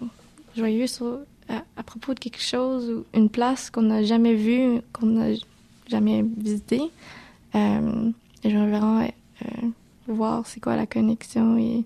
joyeux 0.55 0.85
à, 1.49 1.83
propos 1.83 2.13
de 2.13 2.19
quelque 2.19 2.41
chose 2.41 2.89
ou 2.89 3.05
une 3.13 3.29
place 3.29 3.69
qu'on 3.69 3.83
n'a 3.83 4.03
jamais 4.03 4.35
vue, 4.35 4.81
qu'on 4.93 5.05
n'a 5.05 5.35
jamais 5.87 6.23
visitée. 6.23 6.81
Euh, 7.55 8.11
et 8.43 8.49
je 8.49 8.57
veux 8.57 8.69
vraiment 8.69 9.07
voir 10.07 10.45
c'est 10.45 10.59
quoi 10.59 10.75
la 10.75 10.85
connexion 10.85 11.57
et 11.57 11.83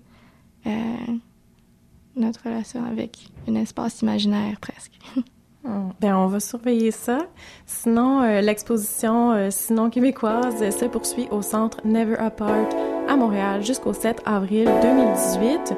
notre 2.16 2.44
relation 2.44 2.84
avec 2.84 3.28
un 3.48 3.54
espace 3.54 4.02
imaginaire 4.02 4.58
presque. 4.60 4.92
Bien, 5.64 6.18
on 6.18 6.26
va 6.26 6.40
surveiller 6.40 6.90
ça. 6.90 7.18
Sinon, 7.66 8.22
euh, 8.22 8.40
l'exposition 8.40 9.32
euh, 9.32 9.48
Sinon 9.50 9.88
québécoise 9.88 10.76
se 10.76 10.84
poursuit 10.86 11.28
au 11.30 11.42
centre 11.42 11.78
Never 11.84 12.16
Apart 12.18 12.68
à 13.08 13.14
Montréal 13.14 13.62
jusqu'au 13.62 13.92
7 13.92 14.22
avril 14.24 14.68
2018. 14.82 15.76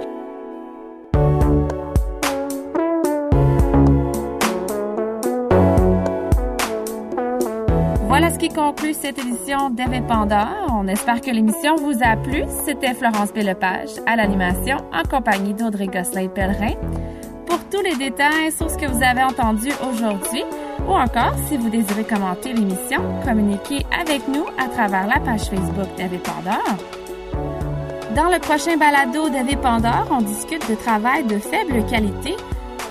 Voilà 8.06 8.30
ce 8.30 8.38
qui 8.38 8.48
conclut 8.48 8.94
cette 8.94 9.18
édition 9.18 9.68
d'Indépendant. 9.68 10.46
On 10.72 10.86
espère 10.88 11.20
que 11.20 11.30
l'émission 11.30 11.76
vous 11.76 11.98
a 12.02 12.16
plu. 12.16 12.44
C'était 12.64 12.94
Florence 12.94 13.32
Pélepage 13.32 13.90
à 14.06 14.16
l'animation 14.16 14.78
en 14.92 15.02
compagnie 15.02 15.52
d'Audrey 15.52 15.88
Gosselin-Pellerin 15.88 16.76
pour 17.46 17.59
tous 17.70 17.83
les 17.83 17.96
détails 17.96 18.52
sur 18.57 18.70
ce 18.70 18.76
que 18.76 18.87
vous 18.87 19.02
avez 19.02 19.22
entendu 19.22 19.70
aujourd'hui 19.88 20.44
ou 20.87 20.92
encore 20.92 21.35
si 21.48 21.57
vous 21.57 21.70
désirez 21.70 22.04
commenter 22.04 22.52
l'émission, 22.52 23.00
communiquez 23.24 23.87
avec 23.98 24.26
nous 24.28 24.44
à 24.59 24.68
travers 24.68 25.07
la 25.07 25.20
page 25.20 25.44
Facebook 25.44 25.88
d'Ave 25.96 26.18
Pandore. 26.18 26.76
Dans 28.14 28.28
le 28.28 28.38
prochain 28.38 28.76
balado 28.76 29.28
d'Ave 29.28 29.57
Pandore, 29.61 30.07
on 30.11 30.20
discute 30.20 30.68
de 30.68 30.74
travail 30.74 31.24
de 31.24 31.38
faible 31.38 31.85
qualité, 31.87 32.37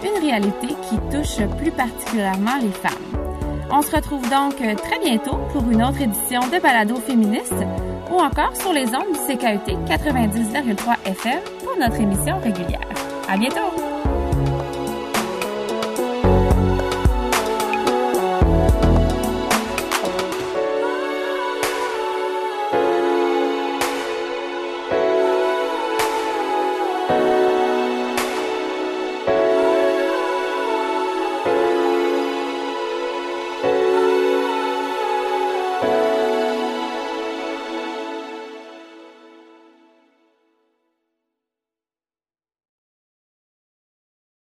une 0.03 0.21
réalité 0.21 0.67
qui 0.67 0.97
touche 1.11 1.45
plus 1.57 1.71
particulièrement 1.71 2.57
les 2.61 2.71
femmes. 2.71 3.23
On 3.71 3.81
se 3.81 3.95
retrouve 3.95 4.29
donc 4.29 4.55
très 4.57 4.99
bientôt 4.99 5.37
pour 5.51 5.69
une 5.69 5.83
autre 5.83 6.01
édition 6.01 6.41
de 6.41 6.61
Balado 6.61 6.95
féministe 6.97 7.53
ou 8.11 8.19
encore 8.19 8.55
sur 8.55 8.73
les 8.73 8.85
ondes 8.87 9.13
du 9.13 9.35
CKUT 9.35 9.71
90,3 9.87 10.95
FM 11.05 11.39
pour 11.63 11.77
notre 11.79 11.99
émission 11.99 12.39
régulière. 12.39 12.87
À 13.27 13.37
bientôt! 13.37 13.92